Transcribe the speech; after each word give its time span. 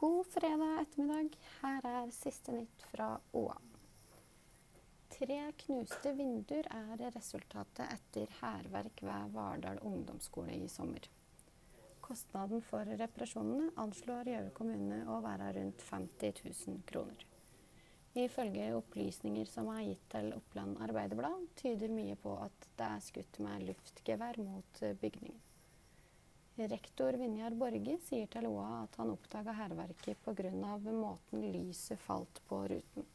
God 0.00 0.26
fredag 0.26 0.80
ettermiddag. 0.80 1.34
Her 1.60 1.84
er 1.84 2.12
siste 2.16 2.54
nytt 2.56 2.84
fra 2.88 3.08
OA. 3.36 3.56
Tre 5.12 5.36
knuste 5.60 6.14
vinduer 6.16 6.64
er 6.72 7.02
resultatet 7.12 7.82
etter 7.84 8.32
hærverk 8.38 9.02
ved 9.04 9.34
Vardal 9.34 9.82
ungdomsskole 9.84 10.54
i 10.56 10.70
sommer. 10.72 11.04
Kostnaden 12.00 12.64
for 12.64 12.88
reparasjonene 13.02 13.74
anslår 13.84 14.32
Gjøvik 14.32 14.56
kommune 14.62 15.02
å 15.04 15.20
være 15.26 15.50
rundt 15.58 15.84
50 15.90 16.42
000 16.48 16.80
kroner. 16.88 17.28
Ifølge 18.24 18.72
opplysninger 18.80 19.52
som 19.52 19.68
er 19.74 19.84
gitt 19.90 20.08
til 20.16 20.32
Oppland 20.38 20.80
Arbeiderblad, 20.88 21.44
tyder 21.60 21.92
mye 21.92 22.16
på 22.24 22.38
at 22.40 22.72
det 22.80 22.88
er 22.88 23.06
skutt 23.10 23.44
med 23.44 23.68
luftgevær 23.68 24.40
mot 24.48 24.84
bygningen. 25.04 25.44
Rektor 26.68 27.12
Vinjar 27.12 27.54
Borge 27.56 27.94
sier 28.04 28.26
til 28.28 28.44
Loa 28.44 28.82
at 28.82 28.96
han 29.00 29.12
oppdaga 29.14 29.54
hærverket 29.56 30.18
pga. 30.24 30.50
måten 30.92 31.52
lyset 31.52 31.98
falt 31.98 32.40
på 32.48 32.58
ruten. 32.68 33.06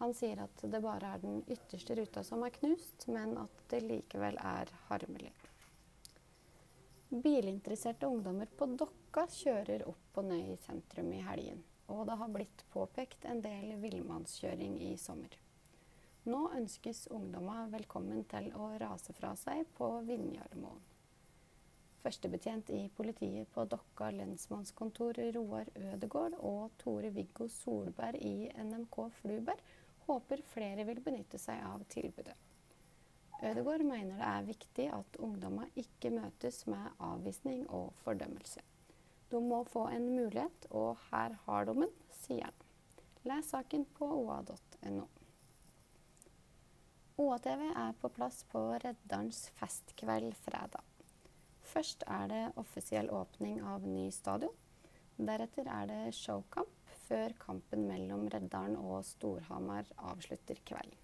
Han 0.00 0.12
sier 0.14 0.42
at 0.44 0.64
det 0.72 0.80
bare 0.84 1.14
er 1.14 1.22
den 1.22 1.42
ytterste 1.48 1.96
ruta 1.96 2.22
som 2.24 2.42
er 2.44 2.50
knust, 2.50 3.06
men 3.08 3.36
at 3.38 3.64
det 3.72 3.80
likevel 3.84 4.36
er 4.36 4.68
harmelig. 4.88 5.32
Bilinteresserte 7.10 8.06
ungdommer 8.06 8.46
på 8.46 8.68
Dokka 8.76 9.26
kjører 9.26 9.86
opp 9.88 10.20
og 10.20 10.28
ned 10.28 10.52
i 10.52 10.60
sentrum 10.66 11.12
i 11.16 11.24
helgen, 11.24 11.64
og 11.88 12.06
det 12.08 12.20
har 12.20 12.32
blitt 12.36 12.64
påpekt 12.72 13.24
en 13.24 13.40
del 13.40 13.74
villmannskjøring 13.80 14.76
i 14.90 14.94
sommer. 15.00 15.32
Nå 16.28 16.46
ønskes 16.60 17.06
ungdommer 17.08 17.72
velkommen 17.72 18.24
til 18.28 18.52
å 18.52 18.74
rase 18.80 19.16
fra 19.16 19.32
seg 19.40 19.64
på 19.78 19.94
Vinjarmoen. 20.04 20.99
Førstebetjent 22.00 22.70
i 22.72 22.86
politiet 22.96 23.50
på 23.52 23.66
Dokka 23.68 24.08
lensmannskontor 24.16 25.18
Roar 25.36 25.68
Ødegård 25.76 26.38
og 26.38 26.70
Tore-Viggo 26.80 27.48
Solberg 27.52 28.16
i 28.24 28.48
NMK 28.56 28.96
Fluberg 29.18 29.60
håper 30.06 30.40
flere 30.54 30.86
vil 30.88 31.02
benytte 31.04 31.38
seg 31.38 31.60
av 31.66 31.84
tilbudet. 31.92 32.36
Ødegård 33.44 33.84
mener 33.84 34.16
det 34.16 34.26
er 34.30 34.48
viktig 34.48 34.86
at 34.96 35.20
ungdommer 35.20 35.68
ikke 35.80 36.12
møtes 36.12 36.64
med 36.68 36.88
avvisning 37.04 37.62
og 37.68 37.92
fordømmelse. 38.04 38.64
De 39.30 39.40
må 39.40 39.62
få 39.68 39.86
en 39.92 40.08
mulighet, 40.16 40.66
og 40.70 40.98
her 41.10 41.36
har 41.44 41.68
de 41.68 41.76
den, 41.82 41.96
sier 42.22 42.48
han. 42.48 42.68
Les 43.28 43.52
saken 43.52 43.84
på 43.96 44.08
oa.no. 44.22 45.06
OA-TV 47.20 47.66
er 47.68 47.96
på 48.00 48.08
plass 48.16 48.42
på 48.48 48.64
Redderens 48.80 49.44
festkveld 49.58 50.32
fredag. 50.40 50.89
Først 51.70 52.02
er 52.10 52.26
det 52.30 52.44
offisiell 52.58 53.10
åpning 53.14 53.60
av 53.62 53.84
ny 53.86 54.08
stadion. 54.14 54.54
Deretter 55.20 55.68
er 55.70 55.86
det 55.90 56.14
showkamp, 56.16 56.72
før 57.06 57.34
kampen 57.38 57.84
mellom 57.86 58.26
Reddaren 58.32 58.74
og 58.80 59.04
Storhamar 59.06 59.86
avslutter 60.10 60.58
kvelden. 60.66 60.96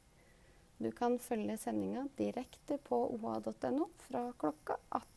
Du 0.83 0.91
kan 0.93 1.19
følge 1.23 1.57
sendinga 1.57 2.03
direkte 2.19 2.77
på 2.85 2.99
oa.no 3.15 3.87
fra 4.09 4.27
klokka 4.41 4.77
18. 4.91 5.16